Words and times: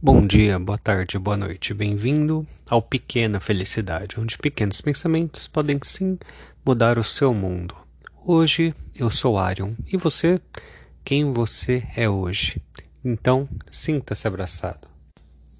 Bom 0.00 0.24
dia, 0.24 0.60
boa 0.60 0.78
tarde, 0.78 1.18
boa 1.18 1.36
noite. 1.36 1.74
Bem-vindo 1.74 2.46
ao 2.70 2.80
Pequena 2.80 3.40
Felicidade, 3.40 4.20
onde 4.20 4.38
pequenos 4.38 4.80
pensamentos 4.80 5.48
podem 5.48 5.80
sim 5.82 6.16
mudar 6.64 7.00
o 7.00 7.04
seu 7.04 7.34
mundo. 7.34 7.74
Hoje 8.24 8.72
eu 8.94 9.10
sou 9.10 9.36
Arion 9.36 9.72
e 9.92 9.96
você, 9.96 10.40
quem 11.02 11.32
você 11.32 11.84
é 11.96 12.08
hoje. 12.08 12.62
Então, 13.04 13.48
sinta-se 13.72 14.28
abraçado. 14.28 14.86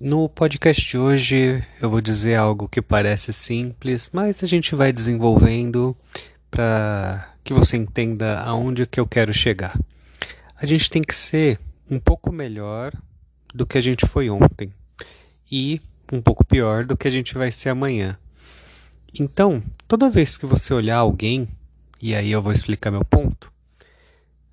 No 0.00 0.28
podcast 0.28 0.88
de 0.88 0.96
hoje 0.96 1.60
eu 1.82 1.90
vou 1.90 2.00
dizer 2.00 2.36
algo 2.36 2.68
que 2.68 2.80
parece 2.80 3.32
simples, 3.32 4.08
mas 4.12 4.44
a 4.44 4.46
gente 4.46 4.72
vai 4.76 4.92
desenvolvendo 4.92 5.96
para 6.48 7.34
que 7.42 7.52
você 7.52 7.76
entenda 7.76 8.38
aonde 8.42 8.86
que 8.86 9.00
eu 9.00 9.06
quero 9.06 9.34
chegar. 9.34 9.76
A 10.54 10.64
gente 10.64 10.88
tem 10.88 11.02
que 11.02 11.16
ser 11.16 11.58
um 11.90 11.98
pouco 11.98 12.30
melhor 12.30 12.92
do 13.58 13.66
que 13.66 13.76
a 13.76 13.80
gente 13.80 14.06
foi 14.06 14.30
ontem 14.30 14.72
e 15.50 15.80
um 16.12 16.22
pouco 16.22 16.44
pior 16.44 16.84
do 16.84 16.96
que 16.96 17.08
a 17.08 17.10
gente 17.10 17.34
vai 17.34 17.50
ser 17.50 17.70
amanhã. 17.70 18.16
Então, 19.18 19.60
toda 19.88 20.08
vez 20.08 20.36
que 20.36 20.46
você 20.46 20.72
olhar 20.72 20.98
alguém, 20.98 21.48
e 22.00 22.14
aí 22.14 22.30
eu 22.30 22.40
vou 22.40 22.52
explicar 22.52 22.92
meu 22.92 23.04
ponto, 23.04 23.52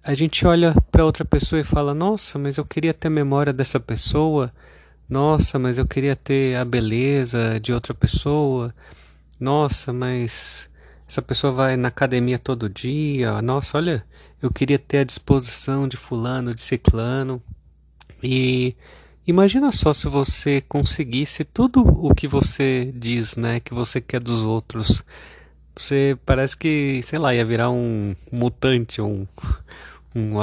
a 0.04 0.16
gente 0.16 0.46
olha 0.48 0.74
para 0.92 1.06
outra 1.06 1.24
pessoa 1.24 1.60
e 1.60 1.64
fala: 1.64 1.94
Nossa, 1.94 2.40
mas 2.40 2.58
eu 2.58 2.66
queria 2.66 2.96
ter 2.96 3.08
a 3.08 3.12
memória 3.12 3.54
dessa 3.54 3.80
pessoa. 3.80 4.52
Nossa, 5.08 5.60
mas 5.60 5.78
eu 5.78 5.86
queria 5.86 6.16
ter 6.16 6.58
a 6.58 6.66
beleza 6.66 7.60
de 7.60 7.72
outra 7.72 7.94
pessoa. 7.94 8.74
Nossa, 9.40 9.94
mas 9.94 10.68
essa 11.08 11.22
pessoa 11.22 11.54
vai 11.54 11.78
na 11.78 11.90
academia 11.90 12.40
todo 12.40 12.68
dia. 12.68 13.40
Nossa, 13.44 13.78
olha, 13.78 14.04
eu 14.42 14.52
queria 14.52 14.80
ter 14.80 15.00
a 15.00 15.04
disposição 15.04 15.88
de 15.88 15.96
fulano, 15.96 16.56
de 16.56 16.62
ciclano. 16.62 17.42
E 18.26 18.76
imagina 19.28 19.72
só 19.72 19.94
se 19.94 20.08
você 20.08 20.60
conseguisse 20.62 21.44
tudo 21.44 21.82
o 21.82 22.14
que 22.16 22.28
você 22.28 22.92
diz, 22.96 23.36
né, 23.36 23.60
que 23.60 23.74
você 23.74 24.02
quer 24.02 24.20
dos 24.20 24.44
outros. 24.44 25.04
Você 25.78 26.18
parece 26.26 26.58
que, 26.58 27.02
sei 27.04 27.20
lá, 27.20 27.36
ia 27.36 27.46
virar 27.46 27.70
um 27.70 28.16
mutante, 28.32 29.00
um, 29.00 29.28
um, 30.16 30.34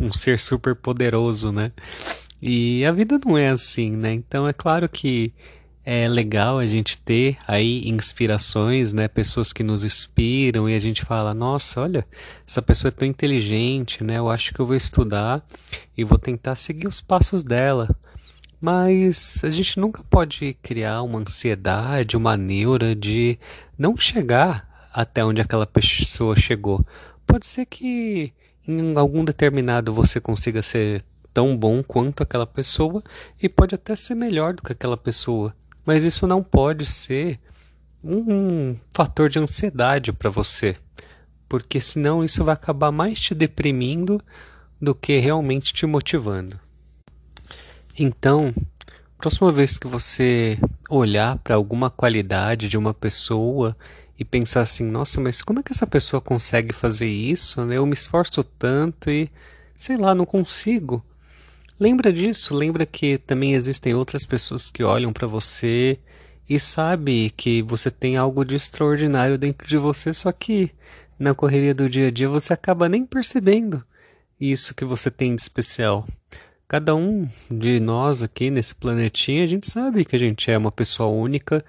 um 0.00 0.12
ser 0.12 0.38
super 0.38 0.74
poderoso, 0.74 1.50
né? 1.50 1.72
E 2.42 2.84
a 2.84 2.92
vida 2.92 3.18
não 3.24 3.38
é 3.38 3.48
assim, 3.48 3.92
né? 3.92 4.12
Então 4.12 4.46
é 4.46 4.52
claro 4.52 4.88
que 4.88 5.32
é 5.84 6.08
legal 6.08 6.58
a 6.58 6.66
gente 6.66 6.98
ter 6.98 7.38
aí 7.46 7.82
inspirações, 7.88 8.92
né? 8.92 9.08
Pessoas 9.08 9.52
que 9.52 9.62
nos 9.62 9.82
inspiram 9.82 10.68
e 10.68 10.74
a 10.74 10.78
gente 10.78 11.04
fala, 11.04 11.32
nossa, 11.32 11.80
olha, 11.80 12.04
essa 12.46 12.60
pessoa 12.60 12.90
é 12.90 12.92
tão 12.92 13.08
inteligente, 13.08 14.04
né? 14.04 14.18
Eu 14.18 14.30
acho 14.30 14.52
que 14.52 14.60
eu 14.60 14.66
vou 14.66 14.76
estudar 14.76 15.42
e 15.96 16.04
vou 16.04 16.18
tentar 16.18 16.54
seguir 16.54 16.86
os 16.86 17.00
passos 17.00 17.42
dela. 17.42 17.88
Mas 18.60 19.40
a 19.42 19.48
gente 19.48 19.80
nunca 19.80 20.02
pode 20.04 20.54
criar 20.62 21.02
uma 21.02 21.18
ansiedade, 21.18 22.16
uma 22.16 22.36
neura 22.36 22.94
de 22.94 23.38
não 23.78 23.96
chegar 23.96 24.68
até 24.92 25.24
onde 25.24 25.40
aquela 25.40 25.66
pessoa 25.66 26.36
chegou. 26.36 26.84
Pode 27.26 27.46
ser 27.46 27.64
que 27.64 28.34
em 28.68 28.96
algum 28.98 29.24
determinado 29.24 29.94
você 29.94 30.20
consiga 30.20 30.60
ser 30.60 31.02
tão 31.32 31.56
bom 31.56 31.82
quanto 31.82 32.22
aquela 32.22 32.46
pessoa 32.46 33.02
e 33.40 33.48
pode 33.48 33.74
até 33.74 33.96
ser 33.96 34.14
melhor 34.14 34.52
do 34.52 34.62
que 34.62 34.72
aquela 34.72 34.96
pessoa. 34.96 35.54
Mas 35.90 36.04
isso 36.04 36.24
não 36.24 36.40
pode 36.40 36.86
ser 36.86 37.40
um 38.04 38.76
fator 38.92 39.28
de 39.28 39.40
ansiedade 39.40 40.12
para 40.12 40.30
você, 40.30 40.76
porque 41.48 41.80
senão 41.80 42.24
isso 42.24 42.44
vai 42.44 42.54
acabar 42.54 42.92
mais 42.92 43.18
te 43.18 43.34
deprimindo 43.34 44.22
do 44.80 44.94
que 44.94 45.18
realmente 45.18 45.74
te 45.74 45.86
motivando. 45.86 46.60
Então, 47.98 48.54
próxima 49.18 49.50
vez 49.50 49.76
que 49.76 49.88
você 49.88 50.60
olhar 50.88 51.36
para 51.38 51.56
alguma 51.56 51.90
qualidade 51.90 52.68
de 52.68 52.78
uma 52.78 52.94
pessoa 52.94 53.76
e 54.16 54.24
pensar 54.24 54.60
assim, 54.60 54.84
nossa, 54.84 55.20
mas 55.20 55.42
como 55.42 55.58
é 55.58 55.62
que 55.64 55.72
essa 55.72 55.88
pessoa 55.88 56.20
consegue 56.20 56.72
fazer 56.72 57.08
isso? 57.08 57.60
Eu 57.62 57.84
me 57.84 57.94
esforço 57.94 58.44
tanto 58.44 59.10
e 59.10 59.28
sei 59.76 59.96
lá, 59.96 60.14
não 60.14 60.24
consigo. 60.24 61.04
Lembra 61.80 62.12
disso, 62.12 62.54
lembra 62.54 62.84
que 62.84 63.16
também 63.16 63.54
existem 63.54 63.94
outras 63.94 64.26
pessoas 64.26 64.70
que 64.70 64.84
olham 64.84 65.14
para 65.14 65.26
você 65.26 65.98
e 66.46 66.60
sabe 66.60 67.30
que 67.30 67.62
você 67.62 67.90
tem 67.90 68.18
algo 68.18 68.44
de 68.44 68.54
extraordinário 68.54 69.38
dentro 69.38 69.66
de 69.66 69.78
você, 69.78 70.12
só 70.12 70.30
que 70.30 70.70
na 71.18 71.34
correria 71.34 71.74
do 71.74 71.88
dia 71.88 72.08
a 72.08 72.10
dia 72.10 72.28
você 72.28 72.52
acaba 72.52 72.86
nem 72.86 73.06
percebendo 73.06 73.82
isso 74.38 74.74
que 74.74 74.84
você 74.84 75.10
tem 75.10 75.34
de 75.34 75.40
especial. 75.40 76.06
Cada 76.68 76.94
um 76.94 77.26
de 77.50 77.80
nós 77.80 78.22
aqui 78.22 78.50
nesse 78.50 78.74
planetinha, 78.74 79.42
a 79.42 79.46
gente 79.46 79.70
sabe 79.70 80.04
que 80.04 80.14
a 80.14 80.18
gente 80.18 80.50
é 80.50 80.58
uma 80.58 80.70
pessoa 80.70 81.08
única 81.08 81.64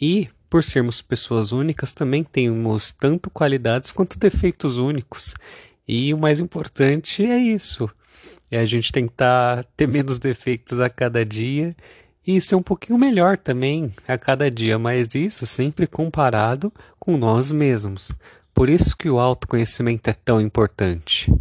e 0.00 0.28
por 0.48 0.62
sermos 0.62 1.02
pessoas 1.02 1.50
únicas 1.50 1.92
também 1.92 2.22
temos 2.22 2.92
tanto 2.92 3.28
qualidades 3.28 3.90
quanto 3.90 4.20
defeitos 4.20 4.78
únicos. 4.78 5.34
E 5.86 6.14
o 6.14 6.18
mais 6.18 6.38
importante 6.38 7.24
é 7.24 7.38
isso 7.38 7.90
é 8.50 8.58
a 8.58 8.64
gente 8.64 8.92
tentar 8.92 9.64
ter 9.76 9.86
menos 9.86 10.18
defeitos 10.18 10.80
a 10.80 10.88
cada 10.88 11.24
dia 11.24 11.76
e 12.26 12.40
ser 12.40 12.56
um 12.56 12.62
pouquinho 12.62 12.98
melhor 12.98 13.38
também 13.38 13.92
a 14.06 14.18
cada 14.18 14.50
dia, 14.50 14.78
mas 14.78 15.14
isso 15.14 15.46
sempre 15.46 15.86
comparado 15.86 16.72
com 16.98 17.16
nós 17.16 17.50
mesmos. 17.50 18.12
Por 18.52 18.68
isso 18.68 18.96
que 18.96 19.08
o 19.08 19.18
autoconhecimento 19.18 20.10
é 20.10 20.12
tão 20.12 20.40
importante. 20.40 21.32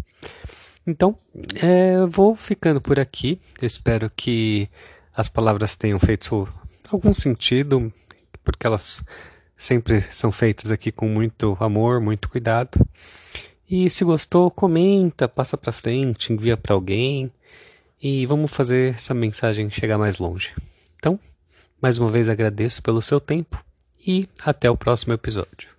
Então, 0.85 1.17
é, 1.61 2.05
vou 2.05 2.35
ficando 2.35 2.79
por 2.79 2.99
aqui. 2.99 3.39
Eu 3.61 3.67
espero 3.67 4.09
que 4.15 4.69
as 5.13 5.27
palavras 5.27 5.75
tenham 5.75 5.99
feito 5.99 6.47
algum 6.89 7.13
sentido, 7.13 7.91
porque 8.43 8.65
elas 8.65 9.03
sempre 9.55 10.01
são 10.09 10.31
feitas 10.31 10.71
aqui 10.71 10.91
com 10.91 11.09
muito 11.09 11.57
amor, 11.59 11.99
muito 11.99 12.29
cuidado. 12.29 12.79
E 13.69 13.89
se 13.89 14.05
gostou, 14.05 14.49
comenta, 14.49 15.27
passa 15.27 15.57
para 15.57 15.73
frente, 15.73 16.31
envia 16.31 16.55
para 16.55 16.73
alguém 16.73 17.31
e 18.01 18.25
vamos 18.25 18.51
fazer 18.51 18.95
essa 18.95 19.13
mensagem 19.13 19.69
chegar 19.69 19.97
mais 19.97 20.19
longe. 20.19 20.53
Então, 20.95 21.19
mais 21.81 21.97
uma 21.97 22.09
vez 22.09 22.29
agradeço 22.29 22.81
pelo 22.81 23.01
seu 23.01 23.19
tempo 23.19 23.63
e 23.99 24.27
até 24.45 24.71
o 24.71 24.77
próximo 24.77 25.13
episódio. 25.13 25.76